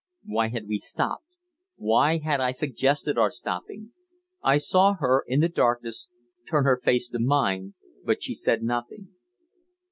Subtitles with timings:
[0.25, 1.27] Why had we stopped?
[1.75, 3.91] Why had I suggested our stopping?
[4.41, 6.07] I saw her, in the darkness,
[6.49, 9.09] turn her face to mine, but she said nothing.